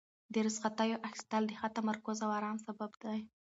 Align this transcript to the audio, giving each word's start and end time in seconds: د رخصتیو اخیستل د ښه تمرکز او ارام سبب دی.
د 0.33 0.35
رخصتیو 0.47 1.01
اخیستل 1.07 1.43
د 1.47 1.51
ښه 1.59 1.67
تمرکز 1.77 2.17
او 2.25 2.29
ارام 2.37 2.57
سبب 2.65 2.91
دی. 3.03 3.19